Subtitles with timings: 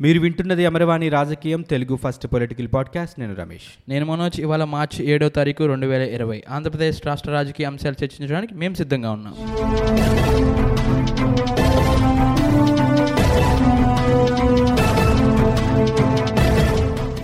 [0.00, 3.20] మీరు వింటున్నది అమరవాణి రాజకీయం తెలుగు ఫస్ట్ పొలిటికల్ పాడ్కాస్ట్.
[3.20, 3.90] నేను రమేష్.
[3.90, 6.42] నేను మనోజ్ ఇవాళ మార్చి ఏడో తారీఖు రెండు వేల ఇరవై.
[6.50, 9.34] ఆంధ్రప్రదేశ్ రాష్ట్ర రాజకీయ అంశాలు చర్చించడానికి మేము సిద్ధంగా ఉన్నాం.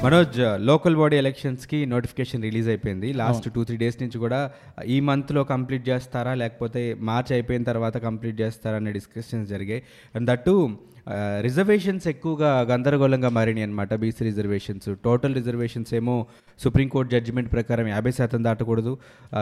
[0.04, 3.12] మనోజ్ లోకల్ బాడీ ఎలక్షన్స్కి నోటిఫికేషన్ రిలీజ్ అయిపోయింది.
[3.12, 4.50] లాస్ట్ టూ త్రీ డేస్ నుంచి కూడా
[4.86, 9.82] ఈ మంత్లో కంప్లీట్ చేస్తారా లేకపోతే మార్చ్ అయిపోయిన తర్వాత కంప్లీట్ చేస్తారా అనే డిస్కషన్స్ జరిగాయి.
[10.14, 10.78] అండ్ దట్టు
[11.46, 16.16] రిజర్వేషన్స్ ఎక్కువగా గందరగోళంగా మారినాయి అనమాట బీసీ రిజర్వేషన్స్ టోటల్ రిజర్వేషన్స్ ఏమో
[16.64, 18.92] సుప్రీంకోర్టు జడ్జిమెంట్ ప్రకారం యాభై శాతం దాటకూడదు.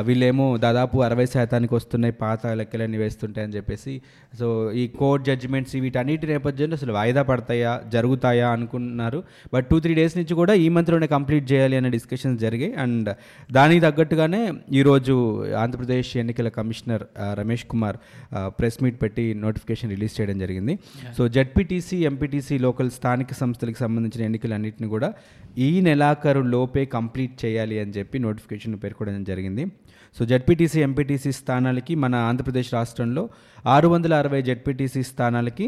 [0.09, 3.95] వీళ్ళేమో దాదాపు అరవై శాతానికి వస్తున్నాయి పాత లెక్కలన్నీ వేస్తుంటాయని చెప్పేసి.
[4.39, 4.47] సో
[4.83, 9.21] ఈ కోర్ట్ జడ్జిమెంట్స్ వీటన్నిటి నేపథ్యంలో అసలు వాయిదా పడతాయా జరుగుతాయా అనుకున్నారు
[9.55, 12.73] బట్ టూ త్రీ డేస్ నుంచి కూడా ఈ మంత్లోనే కంప్లీట్ చేయాలి అనే డిస్కషన్స్ జరిగాయి.
[12.85, 13.11] అండ్
[13.53, 14.43] దానికి తగ్గట్టుగానే
[14.81, 15.17] ఈరోజు
[15.65, 17.05] ఆంధ్రప్రదేశ్ ఎన్నికల commissioner
[17.41, 17.99] Ramesh Kumar
[18.59, 20.79] press meet పెట్టి నోటిఫికేషన్ రిలీజ్ చేయడం జరిగింది.
[21.17, 25.09] సో జడ్పీటీసీ ఎంపీటీసీ లోకల్ స్థానిక సంస్థలకు సంబంధించిన ఎన్నికలన్నింటినీ కూడా
[25.67, 29.65] ఈ నెలాఖరు లోపే కంప్లీట్ చేయాలి అని చెప్పి నోటిఫికేషన్ పేర్కొనడం జరిగింది.
[30.17, 33.25] సో జడ్పీటీసీ ఎంపీటీసీ స్థానాలకి మన ఆంధ్రప్రదేశ్ రాష్ట్రంలో
[33.75, 35.67] ఆరు వందల అరవై జడ్పీటీసీ స్థానాలకి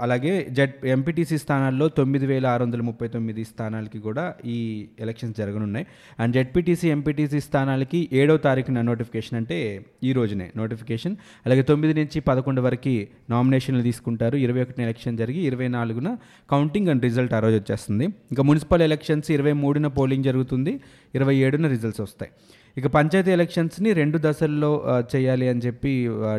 [0.00, 5.86] అలాగే జడ్ ఎంపీటీసీ స్థానాల్లో తొమ్మిది వేల ఆరు వందల ముప్పై తొమ్మిది స్థానాలకి కూడా ఈ ఎలక్షన్స్ జరగనున్నాయి.
[6.20, 11.16] అండ్ జడ్పీటీసీ ఎంపీటీసీ స్థానాలకి ఏడో తారీఖున నోటిఫికేషన్ అంటే ఈ రోజునే నోటిఫికేషన్.
[11.46, 14.36] అలాగే తొమ్మిది నుంచి పదకొండు వరకు నామినేషన్లు తీసుకుంటారు.
[14.36, 16.16] ఇరవై ఒకటిన ఎలక్షన్ జరిగి ఇరవై నాలుగున
[16.50, 18.04] కౌంటింగ్ అండ్ రిజల్ట్ ఆ రోజు వచ్చేస్తుంది.
[18.04, 20.80] ఇంకా మున్సిపల్ ఎలక్షన్స్ ఇరవై మూడున పోలింగ్ జరుగుతుంది.
[21.14, 22.32] ఇరవై ఏడున రిజల్ట్స్ వస్తాయి.
[22.78, 24.70] ఇక పంచాయతీ ఎలక్షన్స్ని రెండు దశల్లో
[25.12, 25.92] చేయాలి అని చెప్పి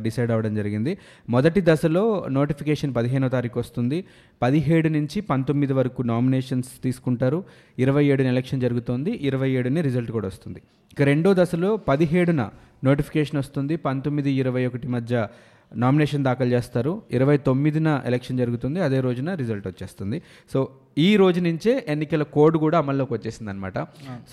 [0.06, 0.92] డిసైడ్ అవ్వడం జరిగింది.
[1.30, 2.04] మొదటి దశలో
[2.38, 4.04] నోటిఫికేషన్ పదిహేనో తారీఖు వస్తుంది.
[4.42, 7.44] పదిహేడు నుంచి పంతొమ్మిది వరకు నామినేషన్స్ తీసుకుంటారు.
[7.80, 9.12] ఇరవై ఏడున ఎలక్షన్ జరుగుతుంది.
[9.30, 10.62] ఇరవై ఏడుని రిజల్ట్ కూడా వస్తుంది.
[10.94, 12.50] ఇక రెండో దశలో పదిహేడున
[12.84, 13.76] నోటిఫికేషన్ వస్తుంది.
[13.76, 15.28] పంతొమ్మిది ఇరవై ఒకటి మధ్య
[15.76, 17.02] నామినేషన్ దాఖలు చేస్తారు.
[17.12, 18.80] ఇరవై తొమ్మిదిన ఎలక్షన్ జరుగుతుంది.
[18.82, 20.22] అదే రోజున రిజల్ట్ వచ్చేస్తుంది.
[20.54, 23.80] సో ఈ రోజు నుంచే ఎన్నికల కోడ్ కూడా అమల్లోకి వచ్చేసింది అనమాట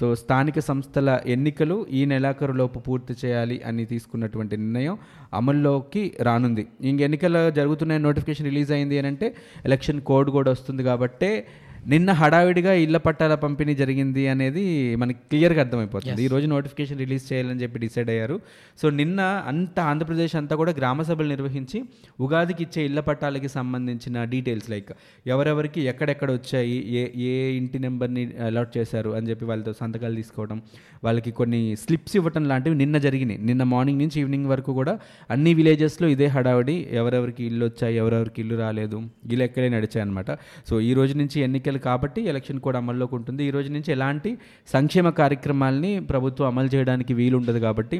[0.00, 4.98] సో స్థానిక సంస్థల ఎన్నికలు ఈ నెలాఖరు లోపు పూర్తి చేయాలి అని తీసుకున్నటువంటి నిర్ణయం
[5.34, 6.66] అమల్లోకి రానుంది.
[6.80, 9.34] ఇంక ఎన్నికలు జరుగుతున్న నోటిఫికేషన్ రిలీజ్ అయింది అని అంటే
[9.64, 11.46] ఎలక్షన్ కోడ్ కూడా వస్తుంది కాబట్టే
[11.92, 14.62] నిన్న హడావిడిగా ఇళ్ళ పట్టాల పంపిణీ జరిగింది అనేది
[15.00, 16.20] మనకి క్లియర్గా అర్థమైపోతుంది.
[16.26, 18.36] ఈ రోజు నోటిఫికేషన్ రిలీజ్ చేయాలని చెప్పి డిసైడ్ అయ్యారు.
[18.80, 21.78] సో నిన్న అంత ఆంధ్రప్రదేశ్ అంతా కూడా గ్రామ సభలు నిర్వహించి
[22.26, 24.92] ఉగాదికి ఇచ్చే ఇళ్ళ పట్టాలకి సంబంధించిన డీటెయిల్స్ లైక్
[25.34, 27.02] ఎవరెవరికి ఎక్కడెక్కడ వచ్చాయి ఏ
[27.32, 30.58] ఏ ఇంటి నెంబర్ని అలాట్ చేశారు అని చెప్పి వాళ్ళతో సంతకాలు తీసుకోవడం
[31.06, 33.40] వాళ్ళకి కొన్ని స్లిప్స్ ఇవ్వటం లాంటివి నిన్న జరిగినాయి.
[33.50, 34.96] నిన్న మార్నింగ్ నుంచి ఈవినింగ్ వరకు కూడా
[35.36, 38.98] అన్ని విలేజెస్లో ఇదే హడావిడి ఎవరెవరికి ఇల్లు వచ్చాయి ఎవరెవరికి ఇల్లు రాలేదు
[39.32, 40.30] ఈ లెక్కలే నడిచాయి అనమాట
[40.70, 43.42] సో ఈ రోజు నుంచి ఎన్నికలు కాబట్టి ఎలక్షన్ కూడా అమల్లోకి ఉంటుంది.
[43.48, 44.30] ఈ రోజు నుంచి ఎలాంటి
[44.74, 47.98] సంక్షేమ కార్యక్రమాల్ని ప్రభుత్వం అమలు చేయడానికి వీలు ఉండదు కాబట్టి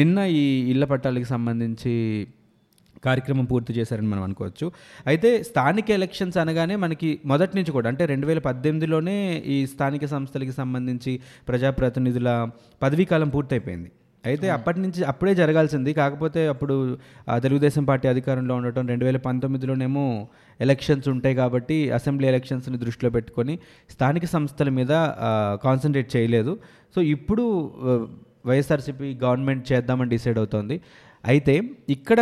[0.00, 0.44] నిన్న ఈ
[0.74, 1.92] ఇళ్ళ పట్టాలకి సంబంధించి
[3.06, 4.66] కార్యక్రమం పూర్తి చేశారని మనం అనుకోవచ్చు.
[5.10, 9.16] అయితే స్థానిక ఎలక్షన్స్ అనగానే మనకి మొదటి నుంచి కూడా అంటే రెండు వేల పద్దెనిమిదిలోనే
[9.54, 12.30] ఈ స్థానిక సంస్థలకి సంబంధించి ప్రజాప్రతినిధుల
[12.82, 13.90] పదవీకాలం పూర్తయిపోయింది.
[14.30, 15.90] అయితే అప్పటి నుంచి అప్పుడే జరగాల్సింది.
[16.00, 16.74] కాకపోతే అప్పుడు
[17.44, 20.06] తెలుగుదేశం పార్టీ అధికారంలో ఉండటం రెండు వేల పంతొమ్మిదిలోనేమో
[20.66, 23.54] ఎలక్షన్స్ ఉంటాయి కాబట్టి అసెంబ్లీ ఎలక్షన్స్ని దృష్టిలో పెట్టుకొని
[23.94, 24.92] స్థానిక సంస్థల మీద
[25.66, 26.54] కాన్సన్ట్రేట్ చేయలేదు.
[26.94, 27.44] సో ఇప్పుడు
[28.50, 30.76] వైఎస్ఆర్సీపీ గవర్నమెంట్ చేద్దామని డిసైడ్ అవుతోంది.
[31.24, 31.54] అయితే
[31.94, 32.20] ఇక్కడ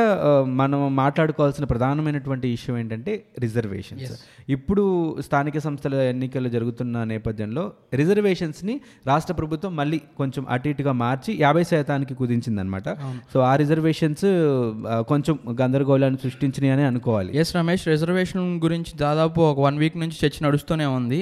[0.60, 3.12] మనం మాట్లాడుకోవాల్సిన ప్రధానమైనటువంటి ఇష్యూ ఏంటంటే
[3.44, 4.12] రిజర్వేషన్స్.
[4.48, 11.62] ఇప్పుడు స్థానిక సంస్థల ఎన్నికలు జరుగుతున్న నేపథ్యంలో రిజర్వేషన్స్ని రాష్ట్ర ప్రభుత్వం మళ్ళీ కొంచెం అటు ఇటుగా మార్చి యాభై
[11.62, 12.88] శాతానికి కుదించిందనమాట
[13.32, 14.26] సో ఆ రిజర్వేషన్స్
[15.08, 17.36] కొంచెం గందరగోళాన్ని సృష్టించినాయి అని అనుకోవాలి.
[17.36, 21.20] ఎస్ రమేష్ రిజర్వేషన్ గురించి దాదాపు ఒక వన్ వీక్ నుంచి చర్చ నడుస్తూనే ఉంది.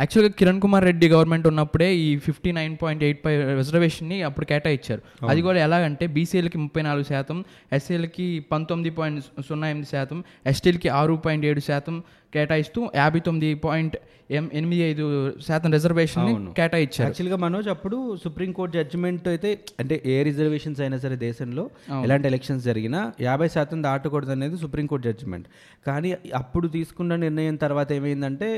[0.00, 5.02] యాక్చువల్గా కిరణ్ కుమార్ రెడ్డి గవర్నమెంట్ ఉన్నప్పుడే ఈ fifty nine point eight five రిజర్వేషన్ని అప్పుడు కేటాయించారు.
[5.28, 11.14] అది కూడా ఎలాగంటే బీసీలకి ముప్పై నాలుగు శాతం ఎస్సీలకి పంతొమ్మిది పాయింట్ సున్నా ఎనిమిది శాతం ఎస్టీలకి ఆరు
[11.14, 12.02] పాయింట్ ఏడు శాతం
[12.32, 13.96] కేటాయిస్తూ యాభై తొమ్మిది పాయింట్
[14.38, 15.04] ఎం ఎనిమిది ఐదు
[15.46, 19.50] శాతం రిజర్వేషన్ కేటాయించారు యాక్చువల్గా మనోజ్ అప్పుడు సుప్రీంకోర్టు జడ్జిమెంట్ అయితే
[19.82, 21.64] అంటే ఏ రిజర్వేషన్స్ అయినా సరే దేశంలో
[22.04, 25.48] ఎలాంటి ఎలక్షన్స్ జరిగినా యాభై శాతం దాటకూడదు అనేది సుప్రీంకోర్టు జడ్జిమెంట్
[25.88, 26.10] కానీ
[26.40, 28.50] అప్పుడు తీసుకున్న నిర్ణయం తర్వాత ఏమైందంటే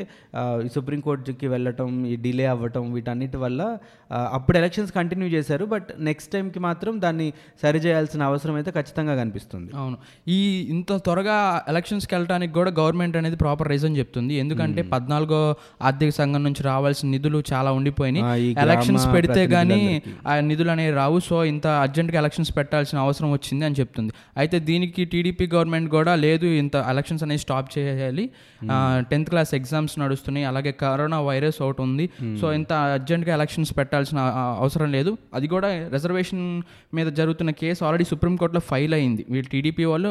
[0.74, 3.62] సుప్రీంకోర్టుకి వెళ్ళటం ఈ డిలే అవ్వటం వీటన్నిటి వల్ల
[4.38, 5.64] అప్పుడు ఎలక్షన్స్ కంటిన్యూ చేశారు.
[5.74, 7.26] బట్ నెక్స్ట్ టైంకి మాత్రం దాన్ని
[7.62, 9.70] సరిచేయాల్సిన అవసరం అయితే ఖచ్చితంగా కనిపిస్తుంది.
[9.80, 9.96] అవును.
[10.36, 10.38] ఈ
[10.74, 11.36] ఇంత త్వరగా
[11.74, 14.34] ఎలక్షన్స్కి వెళ్ళడానికి కూడా గవర్నమెంట్ అనేది ప్రాపర్ రీజన్ చెప్తుంది.
[14.42, 15.40] ఎందుకంటే పద్నాలుగో
[15.88, 18.50] ఆర్థిక సంఘం నుంచి రావాల్సిన నిధులు చాలా ఉండిపోయినాయి.
[18.64, 20.28] ఎలక్షన్స్ పెడితే గానీ ప్రతినిధులందరికీ.
[20.30, 21.18] ఆ నిధులు అనేవి రావు.
[21.28, 24.12] సో ఇంత అర్జెంట్గా ఎలక్షన్స్ పెట్టాల్సిన అవసరం వచ్చింది అని చెప్తుంది.
[24.42, 28.24] అయితే దీనికి టీడీపీ గవర్నమెంట్ కూడా లేదు ఇంత ఎలక్షన్స్ అనేది స్టాప్ చేయాలి.
[29.10, 30.46] టెన్త్ క్లాస్ ఎగ్జామ్స్ నడుస్తున్నాయి.
[30.50, 32.06] అలాగే కరోనా వైరస్ ఒకటి ఉంది.
[32.40, 34.18] సో ఇంత అర్జెంట్గా ఎలక్షన్స్ పెట్టాల్సిన
[34.62, 35.10] అవసరం లేదు.
[35.38, 36.44] అది కూడా రిజర్వేషన్
[36.96, 39.22] మీద జరుగుతున్న కేసు ఆల్రెడీ సుప్రీంకోర్టులో ఫైల్ అయింది.
[39.32, 40.10] వీళ్ళు టీడీపీ వాళ్ళు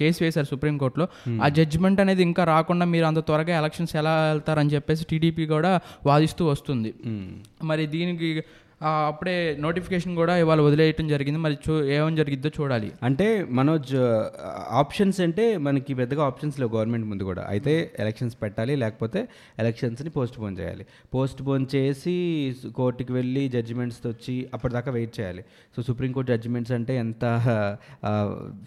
[0.00, 1.06] కేసు వేశారు సుప్రీంకోర్టులో
[1.44, 5.72] ఆ జడ్జిమెంట్ అనేది ఇంకా రాకుండా కాకుండా మీరు అంత త్వరగా ఎలక్షన్స్ ఎలా వెళ్తారని చెప్పేసి టీడీపీ కూడా
[6.10, 6.92] వాదిస్తూ వస్తుంది.
[7.70, 8.28] మరి దీనికి
[9.08, 9.34] అప్పుడే
[9.64, 11.38] నోటిఫికేషన్ కూడా ఇవాళ వదిలేయటం జరిగింది.
[11.44, 12.88] మరి చూ ఏమని జరిగిద్దో చూడాలి.
[13.08, 13.26] అంటే
[13.58, 13.92] మనోజ్
[14.80, 17.42] ఆప్షన్స్ అంటే మనకి పెద్దగా ఆప్షన్స్ లేవు గవర్నమెంట్ ముందు కూడా.
[17.52, 17.74] అయితే
[18.04, 19.20] ఎలక్షన్స్ పెట్టాలి లేకపోతే
[19.62, 20.86] ఎలక్షన్స్ని పోస్ట్ పోన్ చేయాలి.
[21.14, 22.16] పోస్ట్ పోన్ చేసి
[22.80, 25.44] కోర్టుకి వెళ్ళి జడ్జిమెంట్స్ వచ్చి అప్పటిదాకా వెయిట్ చేయాలి.
[25.76, 27.24] సో సుప్రీంకోర్టు జడ్జిమెంట్స్ అంటే ఎంత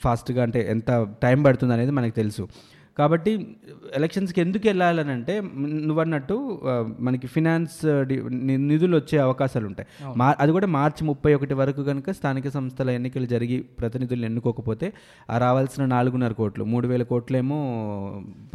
[0.05, 0.91] ఫాస్ట్గా అంటే ఎంత
[1.25, 2.45] టైం పడుతుంది అనేది మనకు తెలుసు.
[2.97, 3.31] కాబట్టి
[3.95, 5.33] ఎలక్షన్స్కి ఎందుకు వెళ్ళాలని అంటే
[5.87, 6.35] నువ్వు అన్నట్టు
[6.99, 7.77] మనకి ఫినాన్స్
[8.69, 9.87] నిధులు వచ్చే అవకాశాలు ఉంటాయి.
[10.17, 14.89] మా అది కూడా మార్చి ముప్పై ఒకటి వరకు కనుక స్థానిక సంస్థల ఎన్నికలు జరిగి ప్రతినిధులను ఎన్నుకోకపోతే
[15.29, 17.59] ఆ రావాల్సిన నాలుగున్నర కోట్లు మూడు వేల కోట్లేమో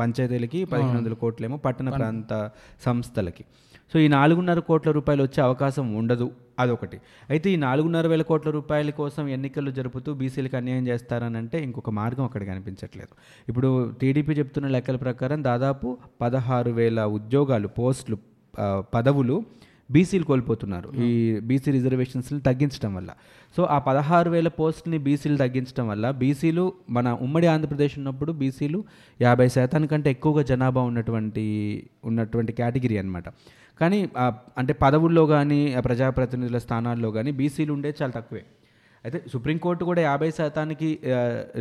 [0.01, 2.51] పంచాయతీలకి పదిహేను వందల కోట్లేమో పట్టణ ప్రాంత
[2.87, 3.45] సంస్థలకి.
[3.93, 6.27] సో ఈ నాలుగున్నర కోట్ల రూపాయలు వచ్చే అవకాశం ఉండదు.
[6.59, 7.01] అదొకటి.
[7.31, 12.25] అయితే ఈ నాలుగున్నర వేల కోట్ల రూపాయల కోసం ఎన్నికలు జరుపుతూ బీసీలకు అన్యాయం చేస్తారని అంటే ఇంకొక మార్గం
[12.25, 13.15] అక్కడ కనిపించట్లేదు.
[13.49, 18.19] ఇప్పుడు టీడీపీ చెప్తున్న లెక్కల ప్రకారం దాదాపు పదహారు వేల ఉద్యోగాలు పోస్టులు
[18.95, 19.45] పదవులు
[19.91, 20.93] బీసీలు కోల్పోతున్నారు.
[20.95, 23.11] ఈ బీసీ రిజర్వేషన్స్ని తగ్గించడం వల్ల.
[23.57, 28.85] సో ఆ పదహారు వేల పోస్టుని బీసీలు తగ్గించడం వల్ల బీసీలు మన ఉమ్మడి ఆంధ్రప్రదేశ్ ఉన్నప్పుడు బీసీలు
[29.23, 31.45] యాభై శాతానికంటే ఎక్కువగా జనాభా ఉన్నటువంటి
[32.05, 33.29] ఉన్నటువంటి కేటగిరీ అనమాట
[33.83, 33.99] కానీ
[34.61, 38.43] అంటే పదవుల్లో కానీ ప్రజాప్రతినిధుల స్థానాల్లో కానీ బీసీలు ఉండే చాలా తక్కువే.
[39.05, 40.89] అయితే సుప్రీంకోర్టు కూడా యాభై శాతానికి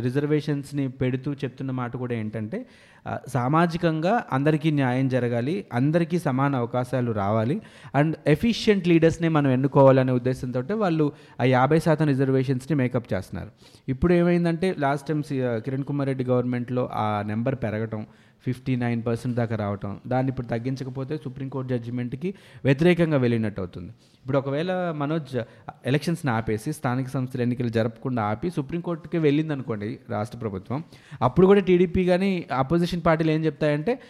[0.04, 2.58] రిజర్వేషన్స్ని పెడుతూ చెప్తున్న మాట కూడా ఏంటంటే
[3.28, 7.60] సామాజికంగా అందరికీ న్యాయం జరగాలి అందరికీ సమాన అవకాశాలు రావాలి.
[7.94, 13.50] అండ్ ఎఫిషియెంట్ లీడర్స్ని మనం ఎన్నుకోవాలనే ఉద్దేశంతో వాళ్ళు ఆ యాభై శాతం రిజర్వేషన్స్ని మేకప్ చేస్తున్నారు.
[13.88, 18.06] ఇప్పుడు ఏమైందంటే లాస్ట్ టైం సి- కిరణ్ కుమార్ రెడ్డి గవర్నమెంట్లో ఆ నెంబర్ పెరగటం
[18.46, 22.34] ఫిఫ్టీ నైన్ పర్సెంట్ దాకా రావటం దాన్ని ఇప్పుడు తగ్గించకపోతే సుప్రీంకోర్టు జడ్జిమెంట్కి
[22.64, 23.88] వ్యతిరేకంగా వెళ్ళినట్టు అవుతుంది.
[24.22, 25.40] ఇప్పుడు ఒకవేళ మనోజ్
[25.86, 30.84] ఎలక్షన్స్ని ఆపేసి స్థానిక సంస్థల ఎన్నికలు జరపకుండా ఆపి సుప్రీంకోర్టుకి వెళ్ళింది అనుకోండి రాష్ట్ర ప్రభుత్వం
[31.22, 34.00] అప్పుడు కూడా టీడీపీ కానీ అపోజిషన్ పార్టీలు ఏం చెప్తాయంటే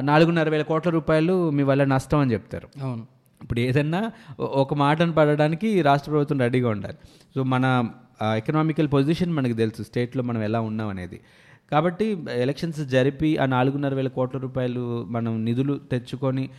[0.00, 2.68] నాలుగున్నర వేల కోట్ల రూపాయలు మీ వల్ల నష్టం అని చెప్తారు.
[2.82, 3.06] అవును.
[3.42, 6.94] ఇప్పుడు ఏదన్నా ఒక మాటను పడడానికి రాష్ట్ర ప్రభుత్వం రెడీగా ఉండాలి.
[7.34, 7.90] సో మన
[8.36, 11.20] ఎకనామికల్ పొజిషన్ మనకు తెలుసు స్టేట్లో మనం ఎలా ఉన్నాం అనేది.
[11.72, 16.50] కాబట్టి ఎలక్షన్స్ జరిపి ఆ నాలుగున్నర వేల కోట్ల రూపాయలు మనం నిధులు తెచ్చుకొని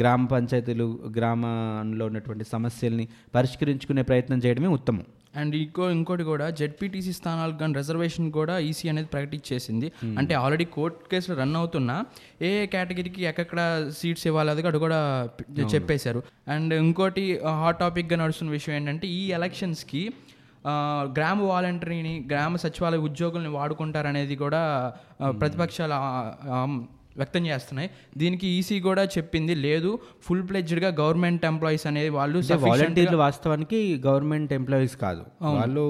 [0.00, 5.04] గ్రామ పంచాయతీలు గ్రామంలో ఉన్నటువంటి సమస్యల్ని పరిష్కరించుకునే ప్రయత్నం చేయడమే ఉత్తమం.
[5.36, 9.88] అండ్ ఇంకో ఇంకోటి కూడా జెడ్పీటీసీ స్థానాలకు కానీ రిజర్వేషన్ కూడా ఈసీ అనేది ప్రకటించేసింది.
[10.18, 11.96] అంటే ఆల్రెడీ కోర్ట్ కేసులు రన్ అవుతున్నా
[12.42, 13.60] ఏ ఏ కేటగిరీకి ఎక్కడ
[13.96, 15.00] సీట్స్ ఇవ్వాలి అది కూడా- అది కూడా
[15.72, 16.22] చెప్పేశారు.
[16.48, 17.24] అండ్ ఇంకోటి
[17.58, 20.02] హాట్ టాపిక్గా నడుస్తున్న విషయం ఏంటంటే ఈ ఎలక్షన్స్కి
[21.12, 24.62] గ్రామ వాలంటరీని గ్రామ సచివాలయ ఉద్యోగుల్ని వాడుకుంటారనేది కూడా
[25.20, 25.94] ఆ, ప్రతిపక్షాలు
[27.16, 27.88] వ్యక్తం చేస్తున్నాయి.
[28.16, 29.90] దీనికి ఈసీ కూడా చెప్పింది లేదు
[30.26, 35.24] ఫుల్ ప్లెడ్జ్డ్గా గవర్నమెంట్ ఎంప్లాయీస్ అనేది వాళ్ళు వాలంటీర్లు వాస్తవానికి గవర్నమెంట్ ఎంప్లాయీస్ కాదు.
[35.58, 35.86] వాళ్ళు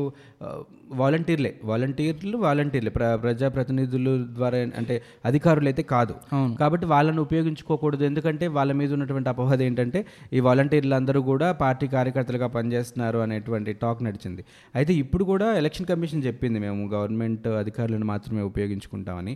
[1.00, 2.90] వాలంటీర్లే వాలంటీర్లు వాలంటీర్లే.
[2.96, 4.94] ప్ర ప్రజాప్రతినిధులు ద్వారా అంటే
[5.28, 6.14] అధికారులు అయితే కాదు
[6.60, 8.02] కాబట్టి వాళ్ళని ఉపయోగించుకోకూడదు.
[8.10, 10.00] ఎందుకంటే వాళ్ళ మీద ఉన్నటువంటి అపవాదం ఏంటంటే
[10.36, 14.44] ఈ వాలంటీర్లు అందరూ కూడా పార్టీ కార్యకర్తలుగా పనిచేస్తున్నారు అనేటువంటి టాక్ నడిచింది.
[14.81, 19.34] అయితే ఇప్పుడు కూడా ఎలక్షన్ కమిషన్ చెప్పింది మేము గవర్నమెంట్ అధికారులను మాత్రమే ఉపయోగించుకుంటామని.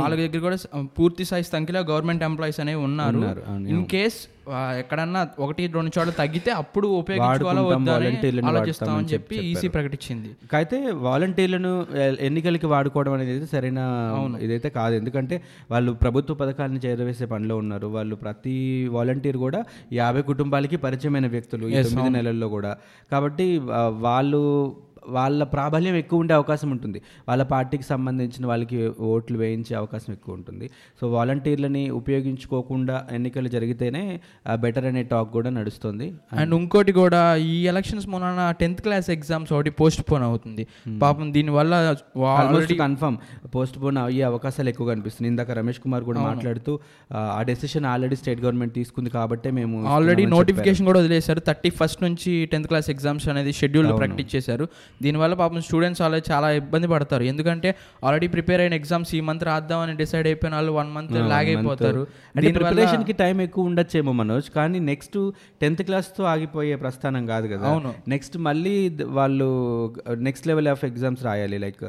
[0.00, 0.58] వాళ్ళ దగ్గర కూడా
[0.98, 3.22] పూర్తి స్థాయి సంఖ్యలో గవర్నమెంట్ ఎంప్లాయీస్ అనేవి ఉన్నారు.
[3.74, 4.20] ఇన్ కేస్
[4.82, 7.62] ఎక్కడన్నా ఒకటి రెండు చోట్ల తగ్గితే అప్పుడు ఉపయోగించుకోవాలో
[8.50, 10.30] ఆలోచిస్తామని చెప్పి ఈసీ ప్రకటించింది.
[10.60, 11.86] అయితే వాలంటీర్లను
[12.20, 13.80] ఎన్నికలకి వాడుకోవడం అనేది సరైన
[14.40, 14.94] ఇదైతే కాదు.
[14.94, 17.86] ఎందుకంటే వాళ్ళు ప్రభుత్వ పథకాలను చేరవేసే పనిలో ఉన్నారు.
[17.86, 22.76] వాళ్ళు ప్రతి వాలంటీర్ కూడా యాభై కుటుంబాలకి పరిచయమైన వ్యక్తులు ఈ తొమ్మిది నెలల్లో కూడా.
[23.10, 23.58] కాబట్టి
[23.98, 24.40] వాళ్ళు
[25.08, 26.98] వాళ్ళ ప్రాబల్యం ఎక్కువ ఉండే అవకాశం ఉంటుంది.
[27.28, 28.78] వాళ్ళ పార్టీకి సంబంధించిన వాళ్ళకి
[29.10, 30.66] ఓట్లు వేయించే అవకాశం ఎక్కువ ఉంటుంది.
[31.00, 34.02] సో వాలంటీర్లని ఉపయోగించుకోకుండా ఎన్నికలు జరిగితేనే
[34.60, 36.06] బెటర్ అనే టాక్ కూడా నడుస్తుంది.
[36.40, 38.26] అండ్ ఇంకోటి కూడా ఈ ఎలక్షన్స్ మొన్న
[38.60, 40.64] టెన్త్ క్లాస్ ఎగ్జామ్స్ ఒకటి పోస్ట్ పోన్ అవుతుంది
[41.02, 41.74] పాపం దీనివల్ల
[42.32, 43.16] ఆల్మోస్ట్ కన్ఫర్మ్
[43.54, 45.32] పోస్ట్ పోన్ అయ్యే అవకాశాలు ఎక్కువ కనిపిస్తున్నాయి.
[45.32, 46.72] ఇందాక రమేష్ కుమార్ కూడా మాట్లాడుతూ
[47.10, 51.40] ఆ, డెసిషన్ ఆల్రెడీ స్టేట్ గవర్నమెంట్ తీసుకుంది కాబట్టే మేము ఆల్రెడీ నోటిఫికేషన్ కూడా వదిలేశారు.
[51.48, 52.18] థర్టీ ఫస్ట్ నుంచి
[52.52, 54.64] టెన్త్ క్లాస్ ఎగ్జామ్స్ అనేది షెడ్యూల్ ప్రకటించేశారు
[55.04, 57.24] దీనివల్ల పాపం స్టూడెంట్స్ ఆల్రెడీ చాలా ఇబ్బంది పడతారు.
[57.32, 57.68] ఎందుకంటే
[58.04, 62.02] ఆల్రెడీ ప్రిపేర్ అయిన ఎగ్జామ్స్ ఈ మంత్ రాద్దామని డిసైడ్ అయిపోయిన వాళ్ళు వన్ మంత్ లాగ్ అయిపోతారు.
[62.36, 65.18] అంటే ప్రిపరేషన్కి టైం ఎక్కువ ఉండొచ్చేమో మనోజ్ కానీ నెక్స్ట్
[65.62, 67.66] టెన్త్ క్లాస్తో ఆగిపోయే ప్రస్థానం కాదు కదా.
[67.72, 67.92] అవును.
[68.14, 68.76] నెక్స్ట్ మళ్ళీ
[69.20, 69.48] వాళ్ళు
[70.28, 71.58] నెక్స్ట్ లెవెల్ ఆఫ్ ఎగ్జామ్స్ రాయాలి.
[71.66, 71.82] లైక్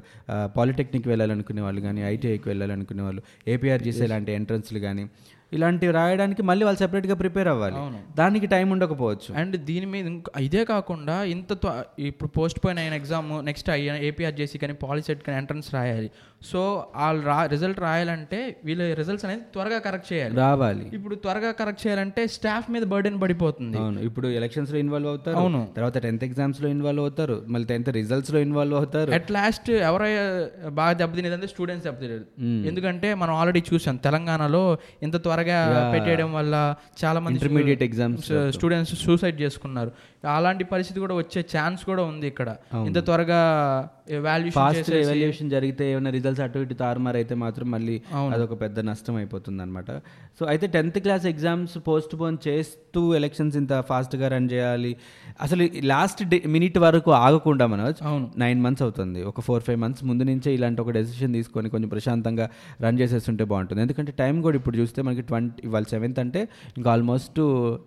[0.58, 3.24] పాలిటెక్నిక్ వెళ్ళాలనుకునే వాళ్ళు కానీ ఐటీఐకి వెళ్ళాలనుకునే వాళ్ళు
[3.56, 5.06] ఏపీఆర్జీసీ లాంటి ఎంట్రన్స్లు కానీ
[5.54, 7.76] ఇలాంటివి రాయడానికి మళ్ళీ వాళ్ళు సెపరేట్గా ప్రిపేర్ అవ్వాలి.
[8.16, 9.36] దానికి టైం ఉండకపోవచ్చు.
[9.36, 11.58] అండ్ దీని మీద ఇంక ఇదే కాకుండా ఇంత
[12.00, 16.12] ఇప్పుడు పోస్ట్ పోయిన అయిన ఎగ్జామ్ నెక్స్ట్ అయ్యా ఏపీఆర్జేసీ కానీ పాలిసెట్ కానీ ఎంట్రన్స్ రాయాలి.
[16.52, 16.62] సో
[16.96, 20.36] వాళ్ళు రా రిజల్ట్ రాయాలంటే వీళ్ళ రిజల్ట్స్ అనేది త్వరగా కరెక్ట్ చేయాలి.
[20.36, 20.90] రావాలి.
[20.94, 23.78] ఇప్పుడు త్వరగా కరెక్ట్ చేయాలంటే స్టాఫ్ మీద బర్డెన్ పడిపోతుంది.
[23.78, 24.00] అవును.
[24.00, 25.38] ఇప్పుడు ఎలక్షన్స్లో ఇన్వాల్వ్ అవుతారు.
[25.38, 25.68] అవును.
[25.76, 27.46] తర్వాత టెన్త్ ఎగ్జామ్స్లో ఇన్వాల్వ్ అవుతారు.
[27.48, 29.12] మళ్ళీ టెన్త్ రిజల్ట్స్లో ఇన్వాల్వ్ అవుతారు.
[29.12, 30.24] అట్ లాస్ట్ ఎవరైనా
[30.70, 32.26] బాగా దెబ్బతినేదంటే స్టూడెంట్స్ దెబ్బతినేది
[32.68, 35.40] ఎందుకంటే మనం ఆల్రెడీ చూసాం తెలంగాణలో ఇంత త్వరగా
[35.94, 39.92] పెట్టేయడం వల్ల చాలా మంది ఇంటర్మీడియట్ ఎగ్జామ్స్ స్టూడెంట్స్ సూసైడ్ చేసుకున్నారు.
[40.38, 42.56] అలాంటి పరిస్థితి కూడా వచ్చే ఛాన్స్ కూడా ఉంది ఇక్కడ.
[42.88, 43.42] ఇంత త్వరగా
[44.58, 47.96] ఫాస్ట్ ఎవాల్యుయేషన్ జరిగితే ఏమైనా రిజల్ట్స్ అటు ఇటు తారుమారు అయితే మాత్రం మళ్ళీ
[48.36, 49.92] అదొక పెద్ద నష్టం అయిపోతుంది అనమాట
[50.40, 54.94] సో అయితే tenth class exams postpone చేస్తూ ఎలక్షన్స్ ఇంత ఫాస్ట్గా రన్ చేయాలి.
[55.46, 55.64] అసలు
[55.94, 56.22] లాస్ట్
[56.56, 58.00] మినిట్ వరకు ఆగకుండా మనోజ్.
[58.44, 59.20] నైన్ మంత్స్ అవుతుంది.
[59.32, 62.48] ఒక ఫోర్ ఫైవ్ మంత్స్ ముందు నుంచే ఇలాంటి ఒక డెసిషన్ తీసుకొని కొంచెం ప్రశాంతంగా
[62.86, 63.82] రన్ చేసేస్తుంటే బాగుంటుంది.
[63.86, 66.42] ఎందుకంటే టైం కూడా ఇప్పుడు చూస్తే మనకి ట్వంటీ ఇవాళ సెవెంత్ అంటే
[66.78, 67.40] ఇంకా ఆల్మోస్ట్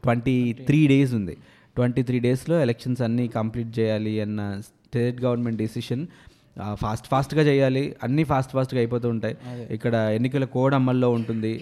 [0.07, 0.37] ట్వంటీ
[0.69, 1.37] త్రీ డేస్ ఉంది.
[1.77, 4.41] ట్వంటీ త్రీ డేస్లో ఎలక్షన్స్ అన్నీ కంప్లీట్ చేయాలి అన్న
[4.95, 6.03] స్టేట్ గవర్నమెంట్ డెసిషన్
[6.73, 7.85] ఫాస్ట్ ఫాస్ట్గా చేయాలి.
[8.03, 9.37] అన్నీ ఫాస్ట్ ఫాస్ట్గా అయిపోతూ ఉంటాయి.
[9.71, 11.53] ఇక్కడ ఎన్నికల కోడ్ అమల్లో ఉంటుంది.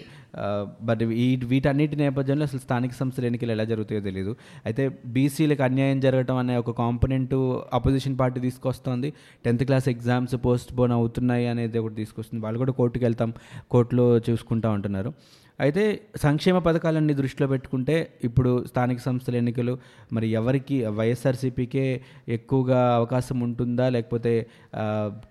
[0.41, 4.31] Uh, బట్ ఈ వీటన్నిటి నేపథ్యంలో అసలు స్థానిక సంస్థల ఎన్నికలు ఎలా జరుగుతాయో తెలియదు
[4.67, 4.83] అయితే
[5.15, 7.35] బీసీలకు అన్యాయం జరగటం అనే ఒక కాంపనెంట్
[7.79, 9.11] అపోజిషన్ పార్టీ తీసుకొస్తోంది.
[9.45, 12.41] Tenth class exams postpone అవుతున్నాయి అనేది ఒకటి తీసుకొస్తుంది.
[12.45, 13.31] వాళ్ళు కూడా కోర్టుకు వెళ్తాం
[13.75, 15.11] కోర్టులో చూసుకుంటా ఉంటున్నారు.
[15.59, 15.83] అయితే
[16.23, 17.95] సంక్షేమ పథకాలన్నీ దృష్టిలో పెట్టుకుంటే
[18.27, 19.73] ఇప్పుడు స్థానిక సంస్థల ఎన్నికలు
[20.15, 21.85] మరి ఎవరికి వైఎస్ఆర్సీపీకే
[22.37, 23.85] ఎక్కువగా అవకాశం ఉంటుందా?
[23.95, 24.33] లేకపోతే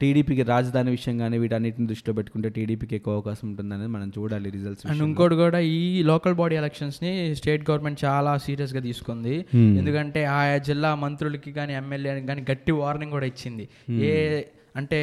[0.00, 5.02] టీడీపీకి రాజధాని విషయం కానీ వీటన్నిటిని దృష్టిలో పెట్టుకుంటే టీడీపీకి ఎక్కువ అవకాశం ఉంటుందనేది మనం చూడాలి రిజల్ట్స్ అండ్
[5.08, 9.34] ఇంకోటి కూడా ఈ లోకల్ బాడీ ఎలక్షన్స్ని స్టేట్ గవర్నమెంట్ చాలా సీరియస్గా తీసుకుంది
[9.80, 13.66] ఎందుకంటే ఆయా జిల్లా మంత్రులకి కానీ ఎమ్మెల్యే కానీ గట్టి వార్నింగ్ కూడా ఇచ్చింది.
[14.08, 14.42] ఏ
[14.76, 14.98] అంటే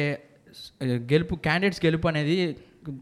[1.12, 2.36] గెలుపు క్యాండిడేట్స్ గెలుపు అనేది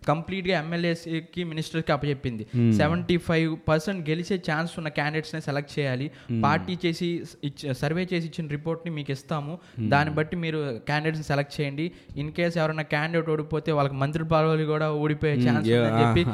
[0.09, 2.47] కంప్లీట్గా ఎమ్మెల్యేస్కి మినిస్టర్కి అప్పచెప్పింది.
[2.73, 6.11] సెవెంటీ ఫైవ్ పర్సెంట్ గెలిచే ఛాన్స్ ఉన్న క్యాండిడేట్స్ని సెలెక్ట్ చేయాలి.
[6.43, 9.59] పార్టీ చేసి ఇచ్చ సర్వే చేసి ఇచ్చిన రిపోర్ట్ని మీకు ఇస్తాము.
[9.89, 11.93] దాన్ని బట్టి మీరు క్యాండిడేట్స్ని సెలెక్ట్ చేయండి.
[12.17, 16.25] ఇన్ కేస్ ఎవరైనా క్యాండిడేట్ ఓడిపోతే వాళ్ళకి మంత్రి పదవులు కూడా ఓడిపోయే ఛాన్స్ ఉందని చెప్పి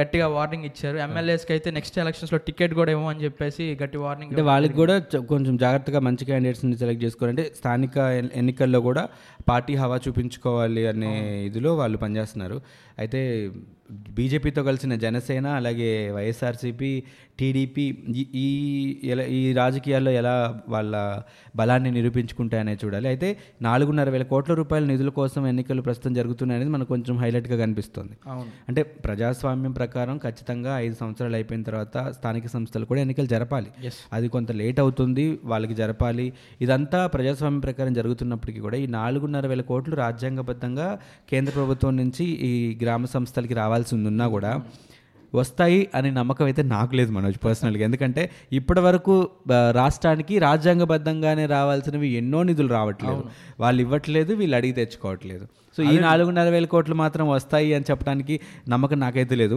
[0.00, 0.96] గట్టిగా వార్నింగ్ ఇచ్చారు.
[0.98, 5.56] ఎమ్మెల్యేస్కి అయితే నెక్స్ట్ ఎలక్షన్స్లో టికెట్ కూడా ఏమో అని చెప్పేసి గట్టి వార్నింగ్ అంటే వాళ్ళకి కూడా కొంచెం
[5.56, 9.08] జాగ్రత్తగా మంచి క్యాండిడేట్స్ని సెలెక్ట్ చేసుకోవాలంటే స్థానిక ఎన్- ఎన్నికల్లో కూడా
[9.48, 12.60] పార్టీ హవా చూపించుకోవాలి అనే ఇదిలో వాళ్ళు పనిచేస్తున్నారు.
[12.96, 13.20] అయితే
[13.90, 17.02] బీజేపీతో కలిసిన జనసేన అలాగే వైఎస్ఆర్సీపీ
[17.38, 21.22] టీడీపీ ఈ- ఈ ఎలా ఈ రాజకీయాల్లో ఎలా వాళ్ళ
[21.56, 23.08] బలాన్ని నిరూపించుకుంటాయనే చూడాలి.
[23.08, 28.12] అయితే నాలుగున్నర వేల కోట్ల రూపాయల నిధుల కోసం ఎన్నికలు ప్రస్తుతం జరుగుతున్నాయి అనేది మనకు కొంచెం హైలైట్గా కనిపిస్తుంది.
[28.68, 33.66] అంటే ప్రజాస్వామ్యం ప్రకారం ఖచ్చితంగా ఐదు సంవత్సరాలు అయిపోయిన తర్వాత స్థానిక సంస్థలు కూడా ఎన్నికలు జరపాలి.
[34.12, 36.32] అది కొంత లేట్ అవుతుంది వాళ్ళకి జరపాలి.
[36.60, 40.98] ఇదంతా ప్రజాస్వామ్యం ప్రకారం జరుగుతున్నప్పటికీ కూడా ఈ నాలుగున్నర వేల కోట్లు రాజ్యాంగబద్ధంగా
[41.30, 44.52] కేంద్ర ప్రభుత్వం నుంచి ఈ గ్రామ సంస్థలకి రావాల్సి ఉన్నా కూడా
[45.34, 48.22] వస్తాయి అనే నమ్మకం అయితే నాకు లేదు మనోజ్ పర్సనల్గా ఎందుకంటే
[48.58, 49.14] ఇప్పటి వరకు
[49.78, 53.22] రాష్ట్రానికి రాజ్యాంగబద్ధంగానే రావాల్సినవి ఎన్నో నిధులు రావట్లేదు.
[53.60, 55.44] వాళ్ళు ఇవ్వట్లేదు వీళ్ళు అడిగి తెచ్చుకోవట్లేదు.
[55.76, 58.34] సో ఈ నాలుగున్నర వేల కోట్లు మాత్రం వస్తాయి అని చెప్పడానికి
[58.72, 59.56] నమ్మకం నాకైతే లేదు.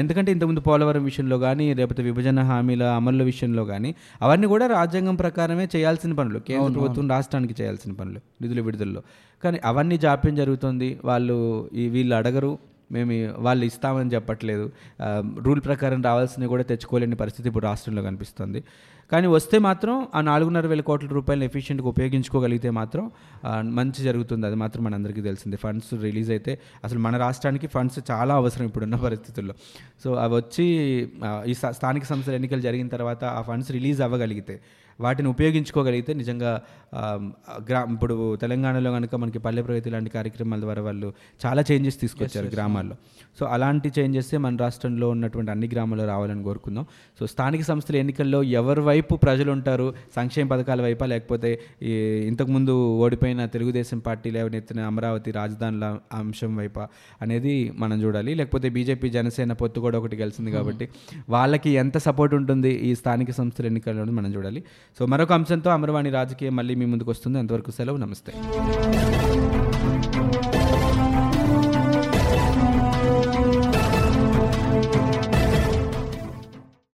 [0.00, 3.90] ఎందుకంటే ఇంతకుముందు పోలవరం విషయంలో కానీ లేకపోతే విభజన హామీల అమలు విషయంలో కానీ
[4.22, 6.40] అవన్నీ కూడా రాజ్యాంగం ప్రకారమే చేయాల్సిన పనులు.
[6.48, 9.02] కేంద్ర ప్రభుత్వం రాష్ట్రానికి చేయాల్సిన పనులు నిధుల విడుదలలో.
[9.44, 10.90] కానీ అవన్నీ జాప్యం జరుగుతుంది.
[11.10, 11.38] వాళ్ళు
[11.82, 12.52] ఈ వీళ్ళు అడగరు.
[12.94, 13.14] మేము
[13.46, 14.66] వాళ్ళు ఇస్తామని చెప్పట్లేదు.
[15.46, 18.62] రూల్ ప్రకారం రావాల్సినవి కూడా తెచ్చుకోలేని పరిస్థితి ఇప్పుడు రాష్ట్రంలో కనిపిస్తుంది.
[19.12, 23.04] కానీ వస్తే మాత్రం ఆ నాలుగున్నర వేల కోట్ల రూపాయలు ఎఫిషియెంట్గా ఉపయోగించుకోగలిగితే మాత్రం
[23.78, 24.44] మంచి జరుగుతుంది.
[24.46, 25.56] అది మాత్రం మనందరికీ తెలిసింది.
[25.64, 26.52] ఫండ్స్ రిలీజ్ అయితే
[26.84, 29.54] అసలు మన రాష్ట్రానికి ఫండ్స్ చాలా అవసరం ఇప్పుడున్న పరిస్థితుల్లో.
[30.04, 30.66] సో అవి వచ్చి
[31.52, 34.56] ఈ స్థానిక సంస్థల ఎన్నికలు జరిగిన తర్వాత ఆ ఫండ్స్ రిలీజ్ అవ్వగలిగితే
[35.00, 36.52] వాటిని ఉపయోగించుకోగలిగితే నిజంగా
[37.68, 41.08] గ్రా ఇప్పుడు తెలంగాణలో కనుక మనకి పల్లె ప్రగతి లాంటి కార్యక్రమాల ద్వారా వాళ్ళు
[41.44, 42.96] చాలా చేంజెస్ తీసుకొచ్చారు గ్రామాల్లో.
[43.38, 46.86] సో అలాంటి చేంజెస్ మన రాష్ట్రంలో ఉన్నటువంటి అన్ని గ్రామాల్లో రావాలని కోరుకుందాం.
[47.18, 49.86] సో స్థానిక సంస్థల ఎన్నికల్లో ఎవరి వైపు ప్రజలు ఉంటారు
[50.16, 51.50] సంక్షేమ పథకాల వైపా లేకపోతే
[52.30, 52.74] ఇంతకుముందు
[53.04, 55.84] ఓడిపోయిన తెలుగుదేశం పార్టీ లేవనెత్తిన అమరావతి రాజధానుల
[56.20, 56.84] అంశం వైపా
[57.22, 58.32] అనేది మనం చూడాలి.
[58.40, 60.88] లేకపోతే బీజేపీ జనసేన పొత్తు కూడా ఒకటి కలిసింది కాబట్టి
[61.36, 64.62] వాళ్ళకి ఎంత సపోర్ట్ ఉంటుంది ఈ స్థానిక సంస్థల ఎన్నికల్లో మనం చూడాలి.
[64.98, 67.38] సో మరొక అంశంతో అమరవాణి రాజకీయం మళ్ళీ మీ ముందుకు వస్తుంది.
[67.38, 67.96] అంతవరకు సెలవు.
[67.96, 68.32] నమస్తే.